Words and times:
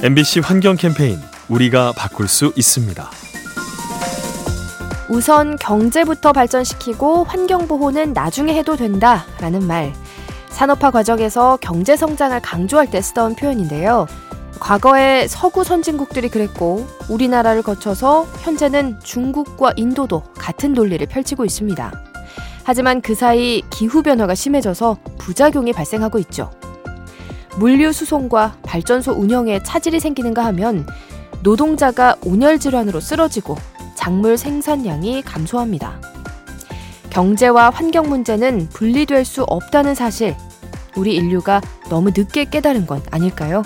MBC 0.00 0.38
환경 0.38 0.76
캠페인 0.76 1.18
우리가 1.48 1.90
바꿀 1.90 2.28
수 2.28 2.52
있습니다. 2.54 3.10
우선 5.08 5.56
경제부터 5.56 6.32
발전시키고 6.32 7.24
환경 7.24 7.66
보호는 7.66 8.12
나중에 8.12 8.54
해도 8.54 8.76
된다라는 8.76 9.66
말. 9.66 9.92
산업화 10.50 10.92
과정에서 10.92 11.58
경제 11.60 11.96
성장을 11.96 12.38
강조할 12.40 12.88
때 12.88 13.02
쓰던 13.02 13.34
표현인데요. 13.34 14.06
과거에 14.60 15.26
서구 15.26 15.64
선진국들이 15.64 16.28
그랬고 16.28 16.86
우리나라를 17.08 17.62
거쳐서 17.62 18.24
현재는 18.42 19.00
중국과 19.02 19.72
인도도 19.74 20.22
같은 20.34 20.74
논리를 20.74 21.04
펼치고 21.08 21.44
있습니다. 21.44 22.04
하지만 22.62 23.00
그 23.00 23.16
사이 23.16 23.62
기후 23.70 24.04
변화가 24.04 24.36
심해져서 24.36 24.98
부작용이 25.18 25.72
발생하고 25.72 26.20
있죠. 26.20 26.52
물류 27.58 27.92
수송과 27.92 28.58
발전소 28.62 29.12
운영에 29.12 29.62
차질이 29.64 29.98
생기는가 29.98 30.44
하면 30.46 30.86
노동자가 31.42 32.16
온열 32.24 32.60
질환으로 32.60 33.00
쓰러지고 33.00 33.56
작물 33.96 34.38
생산량이 34.38 35.22
감소합니다. 35.22 36.00
경제와 37.10 37.70
환경 37.70 38.08
문제는 38.08 38.68
분리될 38.68 39.24
수 39.24 39.42
없다는 39.42 39.96
사실, 39.96 40.36
우리 40.96 41.16
인류가 41.16 41.60
너무 41.90 42.10
늦게 42.16 42.44
깨달은 42.44 42.86
건 42.86 43.02
아닐까요? 43.10 43.62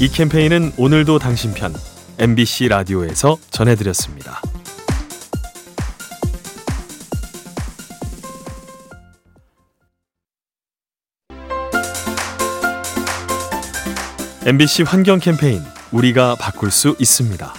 이 0.00 0.08
캠페인은 0.08 0.72
오늘도 0.76 1.18
당신 1.18 1.54
편 1.54 1.74
MBC 2.18 2.68
라디오에서 2.68 3.38
전해드렸습니다. 3.50 4.42
MBC 14.48 14.84
환경 14.84 15.18
캠페인 15.18 15.60
우리가 15.92 16.34
바꿀 16.40 16.70
수 16.70 16.96
있습니다. 16.98 17.52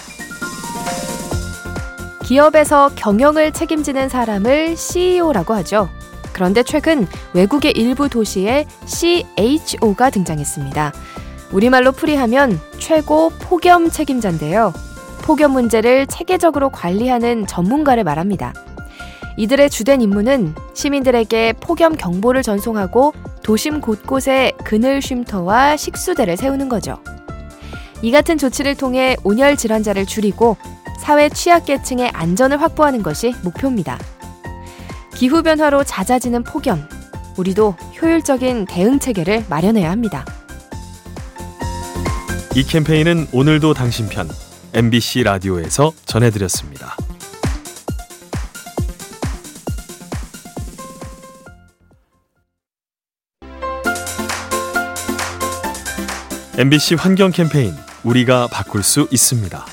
기업에서 2.24 2.90
경영을 2.96 3.52
책임지는 3.52 4.08
사람을 4.08 4.76
CEO라고 4.76 5.54
하죠. 5.54 5.88
그런데 6.32 6.64
최근 6.64 7.06
외국의 7.32 7.74
일부 7.76 8.08
도시에 8.08 8.66
CHO가 8.86 10.10
등장했습니다. 10.10 10.92
우리말로 11.52 11.92
풀이하면 11.92 12.58
최고 12.80 13.30
폭염 13.38 13.88
책임자인데요. 13.88 14.74
폭염 15.22 15.52
문제를 15.52 16.08
체계적으로 16.08 16.70
관리하는 16.70 17.46
전문가를 17.46 18.02
말합니다. 18.02 18.52
이들의 19.36 19.70
주된 19.70 20.00
임무는 20.00 20.56
시민들에게 20.74 21.52
폭염 21.60 21.94
경보를 21.94 22.42
전송하고 22.42 23.12
도심 23.42 23.80
곳곳에 23.80 24.52
그늘 24.64 25.00
쉼터와 25.02 25.76
식수대를 25.76 26.36
세우는 26.36 26.68
거죠. 26.68 26.98
이 28.02 28.10
같은 28.10 28.38
조치를 28.38 28.76
통해 28.76 29.16
온열 29.24 29.56
질환자를 29.56 30.06
줄이고 30.06 30.56
사회 31.00 31.28
취약계층의 31.28 32.10
안전을 32.12 32.60
확보하는 32.60 33.02
것이 33.02 33.34
목표입니다. 33.42 33.98
기후변화로 35.14 35.84
잦아지는 35.84 36.44
폭염, 36.44 36.86
우리도 37.36 37.74
효율적인 38.00 38.66
대응 38.66 38.98
체계를 38.98 39.44
마련해야 39.48 39.90
합니다. 39.90 40.24
이 42.54 42.64
캠페인은 42.64 43.28
오늘도 43.32 43.74
당신 43.74 44.08
편 44.08 44.28
MBC 44.72 45.22
라디오에서 45.24 45.92
전해드렸습니다. 46.04 46.96
MBC 56.60 56.94
환경 56.96 57.30
캠페인 57.30 57.72
우리가 58.04 58.46
바꿀 58.52 58.82
수 58.82 59.08
있습니다. 59.10 59.64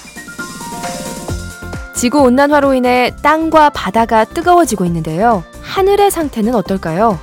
지구 1.94 2.22
온난화로 2.22 2.76
인해 2.76 3.12
땅과 3.22 3.72
바다가 3.72 4.24
뜨거워지고 4.24 4.86
있는데요. 4.86 5.44
하늘의 5.64 6.12
상태는 6.12 6.56
어떨까요? 6.56 7.20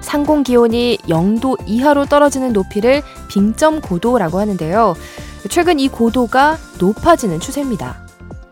상공 0.00 0.42
기온이 0.42 0.96
0도 1.02 1.58
이하로 1.66 2.06
떨어지는 2.06 2.54
높이를 2.54 3.02
빙점 3.28 3.82
고도라고 3.82 4.40
하는데요. 4.40 4.94
최근 5.50 5.78
이 5.78 5.88
고도가 5.88 6.56
높아지는 6.78 7.38
추세입니다. 7.38 8.06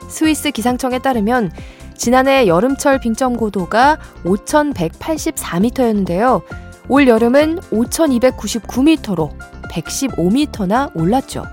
스위스 0.08 0.50
기상청에 0.50 0.98
따르면 0.98 1.52
지난해 1.96 2.46
여름철 2.46 3.00
빙점 3.00 3.38
고도가 3.38 3.96
5,184m였는데요. 4.24 6.42
올 6.90 7.06
여름은 7.06 7.60
5,299m로 7.70 9.30
115m나 9.70 10.90
올랐죠. 10.96 11.44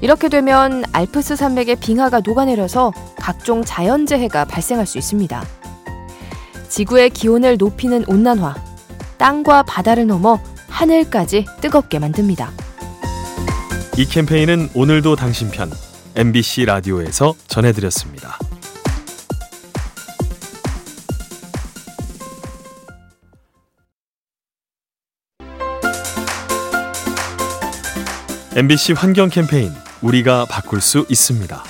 이렇게 0.00 0.28
되면 0.28 0.84
알프스 0.92 1.34
산맥의 1.34 1.76
빙하가 1.80 2.20
녹아내려서 2.20 2.92
각종 3.18 3.64
자연재해가 3.64 4.44
발생할 4.44 4.86
수 4.86 4.98
있습니다. 4.98 5.44
지구의 6.68 7.10
기온을 7.10 7.56
높이는 7.56 8.04
온난화, 8.06 8.54
땅과 9.18 9.64
바다를 9.64 10.06
넘어 10.06 10.38
하늘까지 10.68 11.44
뜨겁게 11.60 11.98
만듭니다. 11.98 12.52
이 13.98 14.04
캠페인은 14.04 14.70
오늘도 14.74 15.16
당신 15.16 15.50
편 15.50 15.72
MBC 16.14 16.66
라디오에서 16.66 17.34
전해드렸습니다. 17.48 18.38
MBC 28.54 28.92
환경 28.92 29.30
캠페인 29.30 29.72
우리가 30.02 30.44
바꿀 30.44 30.82
수 30.82 31.06
있습니다. 31.08 31.64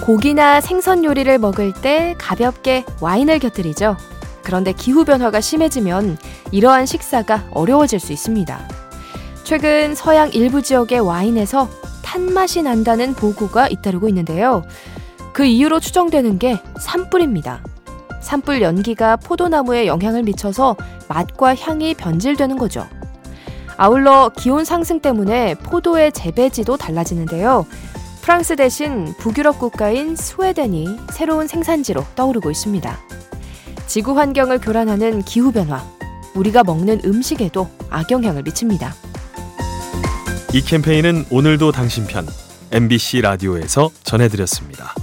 고기나 0.00 0.60
생선 0.60 1.04
요리를 1.04 1.38
먹을 1.38 1.72
때 1.72 2.16
가볍게 2.18 2.84
와인을 3.00 3.38
곁들이죠. 3.38 3.96
그런데 4.42 4.72
기후 4.72 5.04
변화가 5.04 5.40
심해지면 5.40 6.18
이러한 6.50 6.86
식사가 6.86 7.46
어려워질 7.52 8.00
수 8.00 8.12
있습니다. 8.12 8.68
최근 9.44 9.94
서양 9.94 10.32
일부 10.32 10.62
지역의 10.62 10.98
와인에서 10.98 11.68
탄맛이 12.02 12.62
난다는 12.62 13.14
보고가 13.14 13.68
잇따르고 13.68 14.08
있는데요. 14.08 14.64
그 15.32 15.44
이유로 15.44 15.78
추정되는 15.78 16.40
게 16.40 16.60
산불입니다. 16.80 17.62
산불 18.20 18.62
연기가 18.62 19.14
포도나무에 19.14 19.86
영향을 19.86 20.24
미쳐서 20.24 20.76
맛과 21.08 21.54
향이 21.54 21.94
변질되는 21.94 22.58
거죠. 22.58 22.84
아울러 23.76 24.30
기온 24.36 24.64
상승 24.64 25.00
때문에 25.00 25.54
포도의 25.56 26.12
재배지도 26.12 26.76
달라지는데요. 26.76 27.66
프랑스 28.22 28.54
대신 28.56 29.14
북유럽 29.18 29.58
국가인 29.58 30.14
스웨덴이 30.14 30.96
새로운 31.10 31.48
생산지로 31.48 32.04
떠오르고 32.14 32.50
있습니다. 32.50 32.98
지구 33.86 34.16
환경을 34.16 34.60
교란하는 34.60 35.22
기후변화, 35.22 35.84
우리가 36.34 36.62
먹는 36.64 37.00
음식에도 37.04 37.68
악영향을 37.90 38.42
미칩니다. 38.44 38.94
이 40.54 40.62
캠페인은 40.62 41.26
오늘도 41.30 41.72
당신 41.72 42.06
편 42.06 42.26
MBC 42.70 43.22
라디오에서 43.22 43.90
전해드렸습니다. 44.04 44.94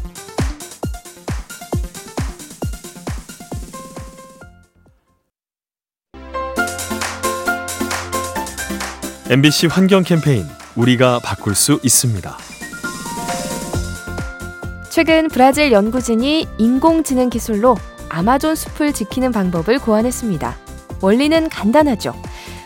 MBC 9.32 9.68
환경 9.68 10.02
캠페인 10.02 10.44
우리가 10.76 11.20
바꿀 11.20 11.54
수 11.54 11.80
있습니다. 11.84 12.36
최근 14.90 15.28
브라질 15.28 15.72
연구진이 15.72 16.48
인공지능 16.58 17.30
기술로 17.30 17.78
아마존 18.10 18.56
숲을 18.56 18.92
지키는 18.92 19.32
방법을 19.32 19.78
고안했습니다. 19.78 20.58
원리는 21.04 21.48
간단하죠. 21.48 22.16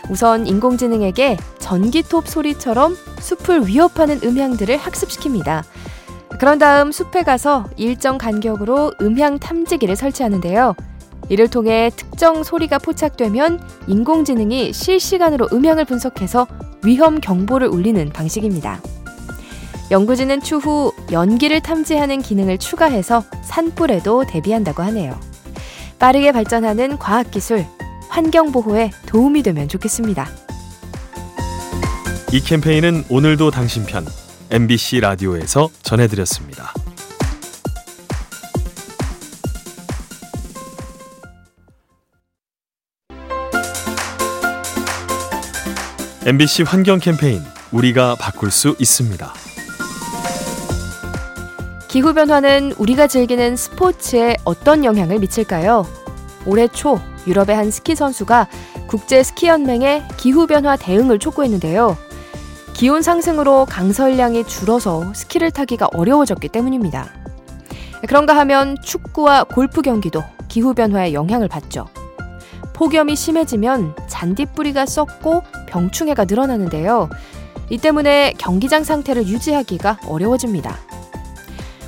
우선 0.08 0.46
인공지능에게 0.46 1.36
전기톱 1.58 2.28
소리처럼 2.28 2.96
숲을 3.20 3.66
위협하는 3.66 4.20
음향들을 4.24 4.78
학습시킵니다. 4.78 5.64
그런 6.40 6.58
다음 6.58 6.92
숲에 6.92 7.24
가서 7.24 7.68
일정 7.76 8.16
간격으로 8.16 8.94
음향 9.02 9.38
탐지기를 9.38 9.96
설치하는데요. 9.96 10.74
이를 11.28 11.48
통해 11.48 11.90
특정 11.94 12.42
소리가 12.42 12.78
포착되면 12.78 13.60
인공지능이 13.86 14.72
실시간으로 14.72 15.48
음향을 15.52 15.84
분석해서 15.84 16.46
위험 16.84 17.20
경보를 17.20 17.68
울리는 17.68 18.10
방식입니다. 18.10 18.80
연구진은 19.90 20.40
추후 20.40 20.92
연기를 21.12 21.60
탐지하는 21.60 22.20
기능을 22.22 22.58
추가해서 22.58 23.22
산불에도 23.42 24.24
대비한다고 24.26 24.82
하네요. 24.84 25.18
빠르게 25.98 26.32
발전하는 26.32 26.98
과학기술, 26.98 27.64
환경보호에 28.08 28.90
도움이 29.06 29.42
되면 29.42 29.68
좋겠습니다. 29.68 30.28
이 32.32 32.40
캠페인은 32.40 33.04
오늘도 33.08 33.50
당신 33.50 33.84
편 33.84 34.04
MBC 34.50 35.00
라디오에서 35.00 35.68
전해드렸습니다. 35.82 36.72
MBC 46.26 46.62
환경 46.62 47.00
캠페인 47.00 47.42
우리가 47.70 48.14
바꿀 48.18 48.50
수 48.50 48.74
있습니다. 48.78 49.30
기후 51.86 52.14
변화는 52.14 52.72
우리가 52.78 53.08
즐기는 53.08 53.56
스포츠에 53.56 54.36
어떤 54.44 54.86
영향을 54.86 55.18
미칠까요? 55.18 55.86
올해 56.46 56.66
초 56.68 56.98
유럽의 57.26 57.54
한 57.54 57.70
스키 57.70 57.94
선수가 57.94 58.48
국제 58.86 59.22
스키 59.22 59.48
연맹에 59.48 60.08
기후 60.16 60.46
변화 60.46 60.76
대응을 60.76 61.18
촉구했는데요. 61.18 61.98
기온 62.72 63.02
상승으로 63.02 63.66
강설량이 63.66 64.46
줄어서 64.46 65.12
스키를 65.12 65.50
타기가 65.50 65.88
어려워졌기 65.92 66.48
때문입니다. 66.48 67.06
그런가 68.08 68.34
하면 68.38 68.78
축구와 68.82 69.44
골프 69.44 69.82
경기도 69.82 70.24
기후 70.48 70.72
변화의 70.72 71.12
영향을 71.12 71.48
받죠. 71.48 71.86
폭염이 72.72 73.14
심해지면 73.14 73.94
잔디뿌리가 74.08 74.86
썩고 74.86 75.42
병충해가 75.74 76.26
늘어나는데요. 76.26 77.10
이 77.68 77.78
때문에 77.78 78.34
경기장 78.38 78.84
상태를 78.84 79.26
유지하기가 79.26 80.00
어려워집니다. 80.06 80.78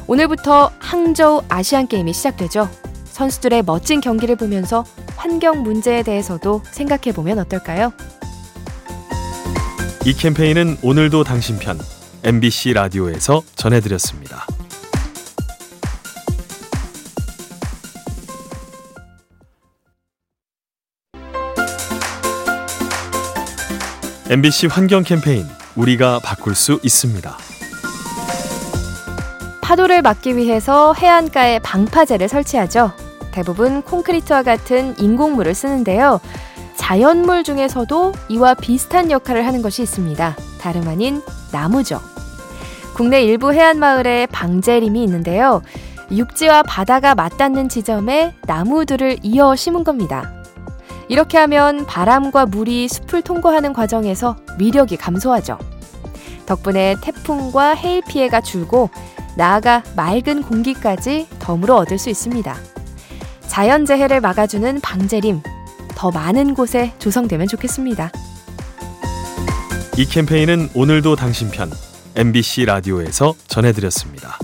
오늘부터 0.08 0.72
항저우 0.80 1.42
아시안게임이 1.48 2.12
시작되죠. 2.12 2.68
선수들의 3.04 3.62
멋진 3.62 4.00
경기를 4.00 4.34
보면서 4.36 4.84
환경 5.16 5.62
문제에 5.62 6.02
대해서도 6.02 6.62
생각해 6.70 7.14
보면 7.14 7.38
어떨까요? 7.38 7.92
이 10.04 10.12
캠페인은 10.12 10.78
오늘도 10.82 11.24
당신 11.24 11.58
편 11.58 11.78
MBC 12.24 12.72
라디오에서 12.72 13.42
전해드렸습니다. 13.54 14.46
MBC 24.28 24.66
환경 24.66 25.04
캠페인 25.04 25.46
우리가 25.76 26.18
바꿀 26.18 26.56
수 26.56 26.80
있습니다. 26.82 27.36
파도를 29.62 30.02
막기 30.02 30.36
위해서 30.36 30.94
해안가에 30.94 31.60
방파제를 31.60 32.28
설치하죠. 32.28 32.90
대부분 33.30 33.82
콘크리트와 33.82 34.42
같은 34.42 34.98
인공물을 34.98 35.54
쓰는데요. 35.54 36.18
자연물 36.74 37.44
중에서도 37.44 38.14
이와 38.28 38.54
비슷한 38.54 39.12
역할을 39.12 39.46
하는 39.46 39.62
것이 39.62 39.82
있습니다. 39.82 40.36
다름 40.60 40.88
아닌 40.88 41.22
나무죠. 41.52 42.00
국내 42.94 43.22
일부 43.22 43.52
해안 43.52 43.78
마을에 43.78 44.26
방제림이 44.26 45.04
있는데요. 45.04 45.62
육지와 46.10 46.64
바다가 46.64 47.14
맞닿는 47.14 47.68
지점에 47.68 48.34
나무들을 48.46 49.18
이어 49.22 49.54
심은 49.54 49.84
겁니다. 49.84 50.35
이렇게 51.08 51.38
하면 51.38 51.86
바람과 51.86 52.46
물이 52.46 52.88
숲을 52.88 53.22
통과하는 53.22 53.72
과정에서 53.72 54.36
위력이 54.58 54.96
감소하죠. 54.96 55.58
덕분에 56.46 56.96
태풍과 57.02 57.74
해일 57.74 58.02
피해가 58.06 58.40
줄고 58.40 58.90
나아가 59.36 59.82
맑은 59.94 60.42
공기까지 60.42 61.28
덤으로 61.38 61.76
얻을 61.76 61.98
수 61.98 62.08
있습니다. 62.10 62.56
자연재해를 63.46 64.20
막아주는 64.20 64.80
방제림, 64.80 65.42
더 65.94 66.10
많은 66.10 66.54
곳에 66.54 66.92
조성되면 66.98 67.48
좋겠습니다. 67.48 68.10
이 69.96 70.04
캠페인은 70.04 70.70
오늘도 70.74 71.16
당신 71.16 71.50
편 71.50 71.70
MBC 72.16 72.66
라디오에서 72.66 73.34
전해드렸습니다. 73.46 74.38